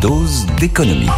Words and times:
dose 0.00 0.46
d'économie. 0.60 1.08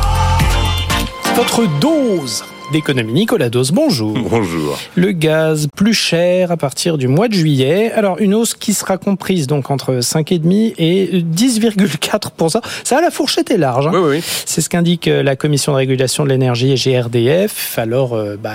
Votre 1.34 1.64
dose 1.80 2.44
d'économie. 2.72 3.12
Nicolas 3.12 3.50
Dose, 3.50 3.72
bonjour. 3.72 4.16
Bonjour. 4.30 4.78
Le 4.94 5.10
gaz 5.12 5.66
plus 5.76 5.92
cher 5.94 6.52
à 6.52 6.56
partir 6.56 6.98
du 6.98 7.08
mois 7.08 7.26
de 7.28 7.34
juillet. 7.34 7.90
Alors, 7.92 8.18
une 8.20 8.32
hausse 8.34 8.54
qui 8.54 8.74
sera 8.74 8.96
comprise 8.96 9.46
donc 9.48 9.70
entre 9.70 9.94
5,5 9.94 10.74
et 10.78 11.20
10,4%. 11.22 12.60
Ça, 12.84 13.00
la 13.00 13.10
fourchette 13.10 13.50
est 13.50 13.58
large. 13.58 13.88
hein. 13.88 13.92
Oui, 13.92 14.00
oui. 14.18 14.22
C'est 14.46 14.60
ce 14.60 14.68
qu'indique 14.68 15.08
euh, 15.08 15.22
la 15.24 15.34
Commission 15.36 15.72
de 15.72 15.78
régulation 15.78 16.22
de 16.24 16.28
l'énergie 16.28 16.70
et 16.72 16.76
GRDF. 16.76 17.76
Alors, 17.78 18.14
euh, 18.14 18.36
bah, 18.40 18.52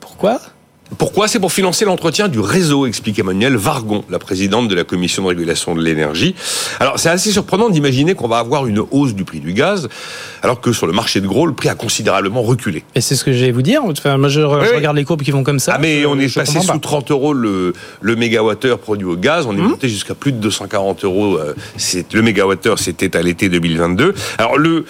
pourquoi? 0.00 0.40
Pourquoi? 0.96 1.28
C'est 1.28 1.38
pour 1.38 1.52
financer 1.52 1.84
l'entretien 1.84 2.28
du 2.28 2.40
réseau, 2.40 2.86
explique 2.86 3.18
Emmanuel 3.18 3.56
Vargon, 3.56 4.04
la 4.08 4.18
présidente 4.18 4.68
de 4.68 4.74
la 4.74 4.84
Commission 4.84 5.22
de 5.24 5.28
régulation 5.28 5.74
de 5.74 5.82
l'énergie. 5.82 6.34
Alors, 6.80 6.98
c'est 6.98 7.10
assez 7.10 7.30
surprenant 7.30 7.68
d'imaginer 7.68 8.14
qu'on 8.14 8.26
va 8.26 8.38
avoir 8.38 8.66
une 8.66 8.78
hausse 8.90 9.14
du 9.14 9.24
prix 9.24 9.40
du 9.40 9.52
gaz, 9.52 9.88
alors 10.42 10.60
que 10.62 10.72
sur 10.72 10.86
le 10.86 10.94
marché 10.94 11.20
de 11.20 11.26
gros, 11.26 11.46
le 11.46 11.52
prix 11.52 11.68
a 11.68 11.74
considérablement 11.74 12.40
reculé. 12.42 12.84
Et 12.94 13.02
c'est 13.02 13.16
ce 13.16 13.22
que 13.24 13.32
j'allais 13.32 13.52
vous 13.52 13.60
dire. 13.62 13.82
Enfin, 13.84 14.16
moi, 14.16 14.28
je, 14.30 14.40
je 14.40 14.46
oui. 14.46 14.76
regarde 14.76 14.96
les 14.96 15.04
courbes 15.04 15.22
qui 15.22 15.30
vont 15.30 15.44
comme 15.44 15.58
ça. 15.58 15.72
Ah, 15.74 15.78
mais 15.78 16.02
Je- 16.02 16.06
on 16.06 16.18
est 16.18 16.28
je 16.28 16.36
passé 16.40 16.58
sous 16.58 16.66
pas. 16.66 16.78
30 16.78 17.10
euros 17.10 17.34
le, 17.34 17.74
le 18.00 18.16
mégawattheure 18.16 18.78
produit 18.78 19.06
au 19.06 19.16
gaz. 19.16 19.44
On 19.46 19.52
est 19.52 19.60
Mmh. 19.60 19.68
monté 19.68 19.88
jusqu'à 19.90 20.14
plus 20.14 20.32
de 20.32 20.38
240 20.38 21.04
euros. 21.04 21.36
euh, 21.36 21.54
C'est 21.76 22.14
le 22.14 22.22
mégawattheure, 22.22 22.78
c'était 22.78 23.14
à 23.16 23.22
l'été 23.22 23.48
2022. 23.50 24.14
Alors 24.38 24.56
le 24.56 24.86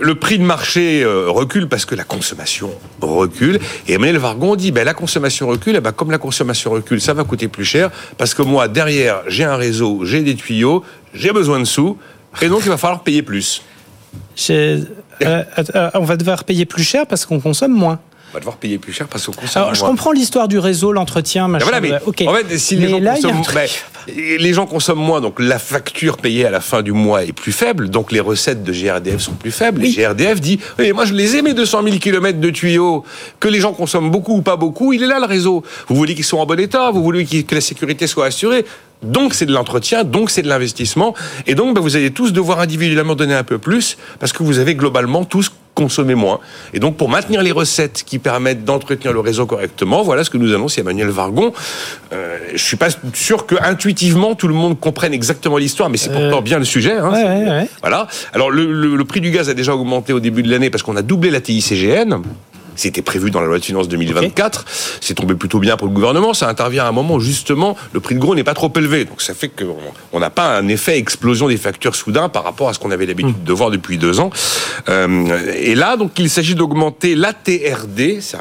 le 0.00 0.14
prix 0.14 0.38
de 0.38 0.44
marché 0.44 1.02
euh, 1.02 1.24
recule 1.28 1.66
parce 1.68 1.84
que 1.84 1.96
la 1.96 2.04
consommation 2.04 2.70
recule. 3.00 3.58
Et 3.88 3.94
Emmanuel 3.94 4.18
Vargon 4.18 4.54
dit 4.54 4.70
ben 4.70 4.84
la 4.84 4.94
consommation 4.94 5.39
recule. 5.48 5.76
Et 5.76 5.80
ben 5.80 5.92
comme 5.92 6.10
la 6.10 6.18
consommation 6.18 6.70
recule, 6.70 7.00
ça 7.00 7.14
va 7.14 7.24
coûter 7.24 7.48
plus 7.48 7.64
cher 7.64 7.90
parce 8.18 8.34
que 8.34 8.42
moi 8.42 8.68
derrière 8.68 9.22
j'ai 9.28 9.44
un 9.44 9.56
réseau, 9.56 10.04
j'ai 10.04 10.22
des 10.22 10.34
tuyaux, 10.34 10.84
j'ai 11.14 11.32
besoin 11.32 11.58
de 11.58 11.64
sous. 11.64 11.98
Et 12.42 12.48
donc 12.48 12.62
il 12.64 12.68
va 12.68 12.76
falloir 12.76 13.02
payer 13.02 13.22
plus. 13.22 13.62
Euh, 14.50 14.84
euh, 15.22 15.90
on 15.94 16.04
va 16.04 16.16
devoir 16.16 16.44
payer 16.44 16.64
plus 16.64 16.84
cher 16.84 17.06
parce 17.06 17.26
qu'on 17.26 17.40
consomme 17.40 17.72
moins. 17.72 17.98
On 18.30 18.34
va 18.34 18.38
devoir 18.38 18.56
payer 18.58 18.78
plus 18.78 18.92
cher 18.92 19.08
parce 19.08 19.26
qu'on 19.26 19.32
consomme 19.32 19.62
Alors, 19.62 19.74
je 19.74 19.80
comprends 19.84 20.12
l'histoire 20.12 20.46
du 20.46 20.58
réseau, 20.58 20.92
l'entretien, 20.92 21.44
Ben 21.46 21.52
machin. 21.52 21.64
voilà, 21.64 21.80
mais 21.80 21.92
ouais, 21.92 21.98
ok. 22.06 22.22
en 22.28 22.34
fait, 22.34 22.58
si 22.58 22.76
les 22.76 22.88
gens, 22.88 23.00
là, 23.00 23.14
consomment, 23.14 23.42
truc. 23.42 23.54
ben, 23.56 24.14
les 24.38 24.52
gens 24.52 24.66
consomment 24.66 25.00
moins, 25.04 25.20
donc 25.20 25.40
la 25.40 25.58
facture 25.58 26.16
payée 26.16 26.46
à 26.46 26.50
la 26.50 26.60
fin 26.60 26.82
du 26.82 26.92
mois 26.92 27.24
est 27.24 27.32
plus 27.32 27.50
faible, 27.50 27.90
donc 27.90 28.12
les 28.12 28.20
recettes 28.20 28.62
de 28.62 28.72
GRDF 28.72 29.20
sont 29.20 29.32
plus 29.32 29.50
faibles. 29.50 29.80
Oui. 29.82 29.94
Et 29.98 30.02
GRDF 30.02 30.40
dit, 30.40 30.60
oui, 30.78 30.92
moi 30.92 31.04
je 31.06 31.12
les 31.14 31.36
ai 31.36 31.42
mes 31.42 31.54
200 31.54 31.82
000 31.82 31.96
km 31.98 32.38
de 32.38 32.50
tuyaux, 32.50 33.04
que 33.40 33.48
les 33.48 33.58
gens 33.58 33.72
consomment 33.72 34.10
beaucoup 34.12 34.36
ou 34.36 34.42
pas 34.42 34.56
beaucoup, 34.56 34.92
il 34.92 35.02
est 35.02 35.08
là 35.08 35.18
le 35.18 35.26
réseau. 35.26 35.64
Vous 35.88 35.96
voulez 35.96 36.14
qu'ils 36.14 36.24
soient 36.24 36.40
en 36.40 36.46
bon 36.46 36.58
état, 36.60 36.90
vous 36.92 37.02
voulez 37.02 37.24
que 37.24 37.54
la 37.54 37.60
sécurité 37.60 38.06
soit 38.06 38.26
assurée. 38.26 38.64
Donc 39.02 39.32
c'est 39.34 39.46
de 39.46 39.52
l'entretien, 39.52 40.04
donc 40.04 40.30
c'est 40.30 40.42
de 40.42 40.48
l'investissement, 40.48 41.14
et 41.46 41.54
donc 41.54 41.74
ben, 41.74 41.80
vous 41.80 41.96
allez 41.96 42.10
tous 42.10 42.32
devoir 42.32 42.60
individuellement 42.60 43.14
donner 43.14 43.34
un 43.34 43.44
peu 43.44 43.58
plus, 43.58 43.96
parce 44.18 44.32
que 44.32 44.42
vous 44.42 44.58
avez 44.58 44.74
globalement 44.74 45.24
tous 45.24 45.50
consommé 45.74 46.14
moins. 46.14 46.40
Et 46.74 46.80
donc 46.80 46.96
pour 46.98 47.08
maintenir 47.08 47.42
les 47.42 47.52
recettes 47.52 48.02
qui 48.04 48.18
permettent 48.18 48.64
d'entretenir 48.64 49.14
le 49.14 49.20
réseau 49.20 49.46
correctement, 49.46 50.02
voilà 50.02 50.22
ce 50.24 50.28
que 50.28 50.36
nous 50.36 50.52
annonce 50.54 50.76
Emmanuel 50.76 51.08
Vargon. 51.08 51.52
Euh, 52.12 52.36
je 52.52 52.62
suis 52.62 52.76
pas 52.76 52.88
sûr 53.14 53.46
que 53.46 53.54
intuitivement 53.62 54.34
tout 54.34 54.48
le 54.48 54.54
monde 54.54 54.78
comprenne 54.78 55.14
exactement 55.14 55.56
l'histoire, 55.56 55.88
mais 55.88 55.96
c'est 55.96 56.12
pourtant 56.12 56.42
bien 56.42 56.58
le 56.58 56.64
sujet. 56.66 56.92
hein. 56.98 57.10
Euh, 57.14 57.22
ouais, 57.44 57.44
ouais, 57.44 57.50
ouais. 57.50 57.68
Voilà. 57.80 58.08
Alors 58.34 58.50
le, 58.50 58.70
le- 58.70 58.96
le 58.96 59.04
prix 59.04 59.20
du 59.22 59.30
gaz 59.30 59.48
a 59.48 59.54
déjà 59.54 59.74
augmenté 59.74 60.12
au 60.12 60.20
début 60.20 60.42
de 60.42 60.50
l'année 60.50 60.68
parce 60.68 60.82
qu'on 60.82 60.96
a 60.96 61.02
doublé 61.02 61.30
la 61.30 61.40
TICGN. 61.40 62.16
C'était 62.76 63.02
prévu 63.02 63.30
dans 63.30 63.40
la 63.40 63.46
loi 63.46 63.58
de 63.58 63.64
finances 63.64 63.88
2024. 63.88 64.64
C'est 65.00 65.14
tombé 65.14 65.34
plutôt 65.34 65.58
bien 65.58 65.76
pour 65.76 65.86
le 65.86 65.92
gouvernement. 65.92 66.34
Ça 66.34 66.48
intervient 66.48 66.84
à 66.84 66.88
un 66.88 66.92
moment 66.92 67.14
où 67.14 67.20
justement 67.20 67.76
le 67.92 68.00
prix 68.00 68.14
de 68.14 68.20
gros 68.20 68.34
n'est 68.34 68.44
pas 68.44 68.54
trop 68.54 68.72
élevé. 68.76 69.04
Donc 69.04 69.22
ça 69.22 69.34
fait 69.34 69.48
qu'on 69.48 69.76
on 70.12 70.20
n'a 70.20 70.30
pas 70.30 70.56
un 70.56 70.68
effet 70.68 70.98
explosion 70.98 71.48
des 71.48 71.56
factures 71.56 71.94
soudain 71.94 72.28
par 72.28 72.44
rapport 72.44 72.68
à 72.68 72.74
ce 72.74 72.78
qu'on 72.78 72.90
avait 72.90 73.06
l'habitude 73.06 73.44
de 73.44 73.52
voir 73.52 73.70
depuis 73.70 73.98
deux 73.98 74.20
ans. 74.20 74.30
Euh, 74.88 75.52
et 75.56 75.74
là, 75.74 75.96
donc 75.96 76.18
il 76.18 76.30
s'agit 76.30 76.54
d'augmenter 76.54 77.14
l'ATRD, 77.14 78.20
c'est 78.20 78.38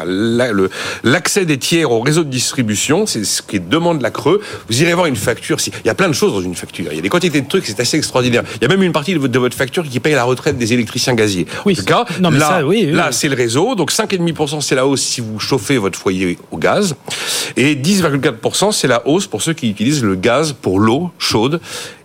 l'accès 1.03 1.45
des 1.45 1.57
tiers 1.57 1.91
au 1.91 2.01
réseau 2.01 2.23
de 2.23 2.29
distribution. 2.29 3.05
C'est 3.05 3.23
ce 3.23 3.41
qui 3.41 3.59
demande 3.59 4.01
la 4.01 4.11
Creux. 4.11 4.41
Vous 4.69 4.81
irez 4.81 4.93
voir 4.93 5.07
une 5.07 5.15
facture. 5.15 5.57
Il 5.67 5.87
y 5.87 5.89
a 5.89 5.95
plein 5.95 6.07
de 6.07 6.13
choses 6.13 6.33
dans 6.33 6.41
une 6.41 6.55
facture. 6.55 6.87
Il 6.91 6.95
y 6.95 6.99
a 6.99 7.01
des 7.01 7.09
quantités 7.09 7.41
de 7.41 7.47
trucs, 7.47 7.65
c'est 7.65 7.79
assez 7.79 7.97
extraordinaire. 7.97 8.43
Il 8.55 8.61
y 8.61 8.65
a 8.65 8.67
même 8.67 8.83
une 8.83 8.91
partie 8.91 9.13
de 9.13 9.19
votre, 9.19 9.55
facture 9.55 9.83
qui 9.83 9.99
paye 9.99 10.13
la 10.13 10.23
retraite 10.23 10.57
des 10.57 10.73
électriciens 10.73 11.15
gaziers. 11.15 11.45
Oui, 11.65 11.73
en 11.73 11.75
tout 11.75 11.85
cas, 11.85 12.05
non, 12.21 12.31
mais 12.31 12.39
là, 12.39 12.47
ça, 12.47 12.65
oui, 12.65 12.85
oui, 12.85 12.91
là 12.91 13.07
oui. 13.09 13.17
c'est 13.17 13.27
le 13.27 13.35
réseau. 13.35 13.75
Donc 13.75 13.91
5,5% 14.19 14.61
c'est 14.61 14.75
la 14.75 14.85
hausse 14.85 15.01
si 15.01 15.21
vous 15.21 15.39
chauffez 15.39 15.77
votre 15.77 15.97
foyer 15.97 16.37
au 16.51 16.57
gaz. 16.57 16.95
Et 17.55 17.75
10,4% 17.75 18.71
c'est 18.71 18.87
la 18.87 19.07
hausse 19.07 19.27
pour 19.27 19.41
ceux 19.41 19.53
qui 19.53 19.69
utilisent 19.69 20.03
le 20.03 20.15
gaz 20.15 20.53
pour 20.53 20.79
l'eau 20.79 21.11
chaude 21.17 21.59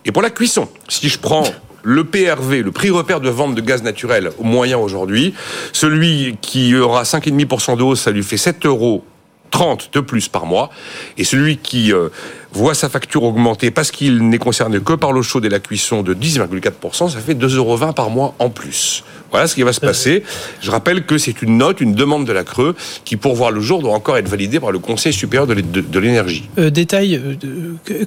et 0.05 0.11
pour 0.11 0.21
la 0.21 0.29
cuisson. 0.29 0.67
Si 0.87 1.09
je 1.09 1.19
prends 1.19 1.45
le 1.83 2.03
PRV, 2.03 2.63
le 2.63 2.71
prix 2.71 2.89
repère 2.89 3.21
de 3.21 3.29
vente 3.29 3.53
de 3.53 3.61
gaz 3.61 3.83
naturel 3.83 4.31
moyen 4.41 4.77
aujourd'hui, 4.77 5.33
celui 5.71 6.37
qui 6.41 6.75
aura 6.75 7.03
5,5% 7.03 7.77
de 7.77 7.83
hausse, 7.83 8.01
ça 8.01 8.11
lui 8.11 8.23
fait 8.23 8.37
7 8.37 8.65
euros 8.65 9.03
30 9.51 9.91
de 9.93 9.99
plus 10.01 10.27
par 10.27 10.45
mois. 10.45 10.69
Et 11.17 11.23
celui 11.23 11.57
qui 11.57 11.93
euh, 11.93 12.09
voit 12.51 12.73
sa 12.73 12.89
facture 12.89 13.23
augmenter 13.23 13.71
parce 13.71 13.91
qu'il 13.91 14.27
n'est 14.27 14.37
concerné 14.37 14.79
que 14.79 14.93
par 14.93 15.11
l'eau 15.11 15.23
chaude 15.23 15.45
et 15.45 15.49
la 15.49 15.59
cuisson 15.59 16.01
de 16.01 16.13
10,4%, 16.13 17.09
ça 17.09 17.19
fait 17.19 17.35
2,20 17.35 17.55
euros 17.55 17.77
par 17.93 18.09
mois 18.09 18.35
en 18.39 18.49
plus. 18.49 19.03
Voilà 19.31 19.47
ce 19.47 19.55
qui 19.55 19.63
va 19.63 19.73
se 19.73 19.79
passer. 19.81 20.23
Je 20.61 20.71
rappelle 20.71 21.05
que 21.05 21.17
c'est 21.17 21.41
une 21.41 21.57
note, 21.57 21.81
une 21.81 21.93
demande 21.95 22.25
de 22.25 22.31
la 22.31 22.43
Creux, 22.43 22.75
qui 23.03 23.17
pour 23.17 23.35
voir 23.35 23.51
le 23.51 23.59
jour 23.61 23.81
doit 23.81 23.93
encore 23.93 24.17
être 24.17 24.29
validée 24.29 24.59
par 24.59 24.71
le 24.71 24.79
Conseil 24.79 25.13
supérieur 25.13 25.47
de 25.47 25.53
l'é- 25.53 25.61
de 25.61 25.81
de 25.81 25.99
l'énergie. 25.99 26.43
Euh, 26.57 26.69
détail, 26.69 27.15
euh, 27.15 27.35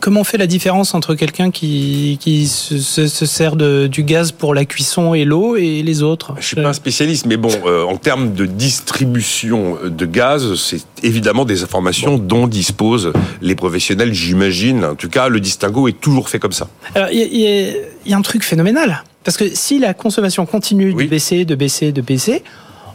comment 0.00 0.20
on 0.20 0.24
fait 0.24 0.38
la 0.38 0.46
différence 0.46 0.94
entre 0.94 1.14
quelqu'un 1.14 1.50
qui, 1.50 2.18
qui 2.20 2.46
se, 2.46 2.78
se- 2.78 3.06
se 3.08 3.26
sert 3.26 3.56
de, 3.56 3.86
du 3.86 4.02
gaz 4.02 4.32
pour 4.32 4.54
la 4.54 4.64
cuisson 4.64 5.14
et 5.14 5.24
l'eau 5.24 5.56
et 5.56 5.82
les 5.82 6.02
autres? 6.02 6.34
Je 6.40 6.46
suis 6.46 6.56
pas 6.56 6.68
un 6.68 6.72
spécialiste, 6.72 7.26
mais 7.26 7.36
bon, 7.36 7.50
euh, 7.66 7.84
en 7.84 7.96
termes 7.96 8.32
de 8.32 8.46
distribution 8.46 9.78
de 9.84 10.06
gaz, 10.06 10.54
c'est 10.54 10.82
évidemment 11.02 11.44
des 11.44 11.62
informations 11.62 12.18
dont 12.18 12.46
disposent 12.46 13.12
les 13.42 13.54
professionnels, 13.54 14.12
j'imagine. 14.14 14.84
En 14.84 14.94
tout 14.94 15.08
cas, 15.08 15.28
le 15.28 15.40
distinguo 15.40 15.88
est 15.88 16.00
toujours 16.00 16.28
fait 16.28 16.38
comme 16.38 16.52
ça. 16.52 16.68
Alors, 16.94 17.10
y, 17.10 17.18
y 17.18 17.74
il 18.06 18.10
y 18.12 18.14
a 18.14 18.16
un 18.16 18.22
truc 18.22 18.42
phénoménal. 18.42 19.04
Parce 19.24 19.36
que 19.36 19.48
si 19.54 19.78
la 19.78 19.94
consommation 19.94 20.46
continue 20.46 20.92
Oui. 20.92 21.04
de 21.04 21.10
baisser, 21.10 21.44
de 21.44 21.54
baisser, 21.54 21.92
de 21.92 22.00
baisser, 22.00 22.42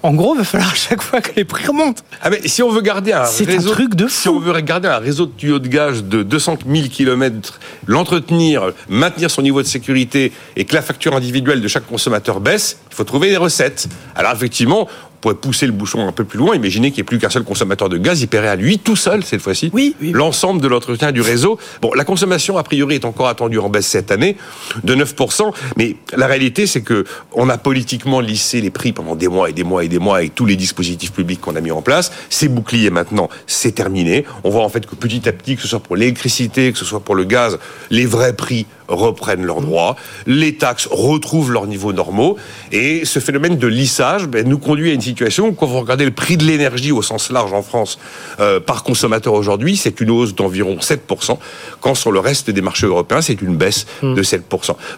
en 0.05 0.13
gros, 0.13 0.33
il 0.35 0.39
va 0.39 0.43
falloir 0.43 0.69
à 0.71 0.75
chaque 0.75 1.01
fois 1.01 1.21
que 1.21 1.31
les 1.37 1.45
prix 1.45 1.65
remontent. 1.65 2.01
Ah 2.21 2.29
mais 2.29 2.41
si 2.45 2.61
on 2.61 2.69
veut 2.69 2.81
garder 2.81 3.13
un 3.13 3.23
C'est 3.25 3.47
un 3.47 3.53
réseau, 3.53 3.71
truc 3.71 3.95
de 3.95 4.07
si 4.09 4.27
on 4.27 4.33
fou. 4.33 4.39
veut 4.41 4.59
garder 4.59 4.89
un 4.89 4.97
réseau 4.97 5.27
de 5.27 5.31
tuyaux 5.31 5.59
de 5.59 5.67
gaz 5.69 6.03
de 6.03 6.23
200 6.23 6.57
000 6.69 6.87
km, 6.89 7.59
l'entretenir, 7.87 8.73
maintenir 8.89 9.31
son 9.31 9.41
niveau 9.41 9.61
de 9.61 9.67
sécurité 9.67 10.33
et 10.57 10.65
que 10.65 10.75
la 10.75 10.81
facture 10.81 11.15
individuelle 11.15 11.61
de 11.61 11.67
chaque 11.69 11.87
consommateur 11.87 12.41
baisse, 12.41 12.79
il 12.91 12.95
faut 12.95 13.05
trouver 13.05 13.29
des 13.29 13.37
recettes. 13.37 13.87
Alors 14.15 14.33
effectivement, 14.33 14.89
pourrait 15.23 15.35
pousser 15.35 15.65
le 15.65 15.71
bouchon 15.71 16.05
un 16.05 16.11
peu 16.11 16.25
plus 16.25 16.37
loin, 16.37 16.53
imaginer 16.53 16.89
qu'il 16.91 16.97
n'y 16.97 17.01
ait 17.01 17.03
plus 17.05 17.17
qu'un 17.17 17.29
seul 17.29 17.43
consommateur 17.45 17.87
de 17.87 17.97
gaz, 17.97 18.21
il 18.21 18.27
paierait 18.27 18.49
à 18.49 18.57
lui 18.57 18.77
tout 18.77 18.97
seul 18.97 19.23
cette 19.23 19.39
fois-ci 19.39 19.69
Oui, 19.73 19.95
oui. 20.01 20.11
l'ensemble 20.11 20.59
de 20.59 20.67
l'entretien 20.67 21.13
du 21.13 21.21
réseau. 21.21 21.57
Bon, 21.81 21.93
la 21.93 22.03
consommation 22.03 22.57
a 22.57 22.63
priori 22.63 22.95
est 22.95 23.05
encore 23.05 23.29
attendue 23.29 23.57
en 23.57 23.69
baisse 23.69 23.87
cette 23.87 24.11
année 24.11 24.35
de 24.83 24.93
9%, 24.95 25.53
mais 25.77 25.95
la 26.13 26.27
réalité 26.27 26.67
c'est 26.67 26.81
que 26.81 27.05
on 27.31 27.47
a 27.47 27.57
politiquement 27.57 28.19
lissé 28.19 28.59
les 28.59 28.69
prix 28.69 28.91
pendant 28.91 29.15
des 29.15 29.29
mois 29.29 29.49
et 29.49 29.53
des 29.53 29.63
mois 29.63 29.85
et 29.85 29.87
des 29.87 29.97
mois 29.97 30.17
avec 30.17 30.35
tous 30.35 30.45
les 30.45 30.57
dispositifs 30.57 31.13
publics 31.13 31.39
qu'on 31.39 31.55
a 31.55 31.61
mis 31.61 31.71
en 31.71 31.81
place. 31.81 32.11
C'est 32.29 32.49
bouclier 32.49 32.89
maintenant, 32.89 33.29
c'est 33.47 33.71
terminé. 33.71 34.25
On 34.43 34.49
voit 34.49 34.63
en 34.65 34.69
fait 34.69 34.85
que 34.85 34.95
petit 34.95 35.29
à 35.29 35.31
petit, 35.31 35.55
que 35.55 35.61
ce 35.61 35.69
soit 35.69 35.79
pour 35.79 35.95
l'électricité, 35.95 36.73
que 36.73 36.77
ce 36.77 36.83
soit 36.83 36.99
pour 36.99 37.15
le 37.15 37.23
gaz, 37.23 37.59
les 37.89 38.05
vrais 38.05 38.35
prix 38.35 38.65
reprennent 38.87 39.43
leurs 39.45 39.61
droits, 39.61 39.95
les 40.27 40.55
taxes 40.55 40.87
retrouvent 40.91 41.51
leurs 41.51 41.67
niveaux 41.67 41.93
normaux, 41.93 42.37
et 42.71 43.05
ce 43.05 43.19
phénomène 43.19 43.57
de 43.57 43.67
lissage 43.67 44.27
ben, 44.27 44.47
nous 44.47 44.57
conduit 44.57 44.89
à 44.91 44.93
une 44.93 45.01
situation 45.01 45.47
où 45.47 45.51
quand 45.53 45.65
vous 45.67 45.79
regardez 45.79 46.05
le 46.05 46.11
prix 46.11 46.37
de 46.37 46.43
l'énergie 46.43 46.91
au 46.91 47.01
sens 47.01 47.31
large 47.31 47.53
en 47.53 47.61
France 47.61 47.99
euh, 48.39 48.59
par 48.59 48.83
consommateur 48.83 49.33
aujourd'hui, 49.33 49.75
c'est 49.77 49.99
une 50.01 50.09
hausse 50.11 50.35
d'environ 50.35 50.77
7%, 50.79 51.37
quand 51.81 51.95
sur 51.95 52.11
le 52.11 52.19
reste 52.19 52.49
des 52.49 52.61
marchés 52.61 52.87
européens, 52.87 53.21
c'est 53.21 53.41
une 53.41 53.55
baisse 53.55 53.85
de 54.01 54.21
7%. 54.23 54.41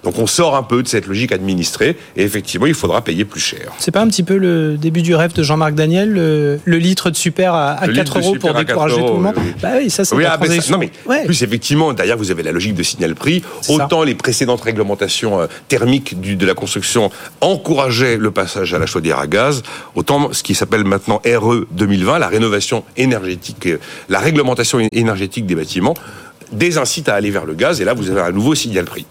Donc 0.04 0.18
on 0.20 0.28
sort 0.28 0.56
un 0.56 0.64
peu 0.64 0.84
de 0.84 0.88
cette 0.88 1.08
logique 1.08 1.32
administrée, 1.32 1.98
et 2.16 2.24
effectivement, 2.24 2.66
il 2.66 2.74
faudra 2.74 3.02
payer 3.02 3.26
plus 3.26 3.40
cher. 3.40 3.72
C'est 3.80 3.92
pas 3.92 4.02
un 4.02 4.08
petit 4.08 4.24
peu 4.24 4.38
le 4.38 4.78
début 4.78 5.02
du 5.02 5.16
rêve 5.16 5.34
de 5.34 5.44
Jean-Marc 5.44 5.74
Daniel, 5.76 6.12
le, 6.12 6.60
le 6.64 6.78
litre 6.78 7.10
de 7.10 7.16
super 7.16 7.54
à, 7.54 7.72
à 7.72 7.88
Le 7.88 7.94
4 7.94 8.04
litre 8.06 8.20
de 8.20 8.24
euros 8.26 8.36
pour 8.40 8.50
à 8.50 8.54
4 8.54 8.66
décourager 8.68 8.96
euros, 9.00 9.10
tout 9.10 9.16
le 9.18 9.22
monde 9.22 9.34
oui. 9.38 9.52
Bah 9.62 9.70
oui, 9.78 9.90
ça 9.90 10.06
c'est 10.06 10.16
Oui, 10.16 10.24
la 10.24 10.34
ah, 10.34 10.38
ben 10.38 10.62
ça- 10.62 10.72
non 10.72 10.78
mais 10.78 10.92
Ouais. 11.06 11.26
plus 11.26 11.44
effectivement, 11.44 11.94
derrière 11.94 12.18
vous 12.18 12.32
avez 12.32 12.44
la 12.44 12.52
logique 12.52 12.74
de 12.76 12.84
signal 12.84 13.16
prix. 13.16 13.44
Autant 13.84 14.04
les 14.04 14.16
précédentes 14.16 14.62
réglementations 14.62 15.42
euh, 15.42 15.48
thermiques 15.68 16.20
de 16.20 16.46
la 16.46 16.54
construction 16.54 17.12
encourageaient 17.42 18.18
le 18.18 18.32
passage 18.32 18.74
à 18.74 18.80
la 18.80 18.86
chaudière 18.86 19.20
à 19.20 19.28
gaz, 19.28 19.64
autant 19.96 20.34
ce 20.34 20.44
qui 20.44 20.56
s'appelle 20.56 20.84
maintenant 20.84 21.22
RE 21.26 21.66
2020, 21.72 22.20
la 22.20 22.28
rénovation 22.28 22.84
énergétique, 22.98 23.68
euh, 23.68 23.80
la 24.10 24.20
réglementation 24.20 24.80
énergétique 24.92 25.46
des 25.46 25.56
bâtiments, 25.56 25.96
désincite 26.52 27.10
à 27.10 27.16
aller 27.16 27.32
vers 27.32 27.46
le 27.46 27.54
gaz. 27.54 27.82
Et 27.82 27.86
là, 27.86 27.94
vous 27.94 28.10
avez 28.10 28.22
un 28.22 28.32
nouveau 28.32 28.56
signal 28.56 28.86
prix. 28.86 29.06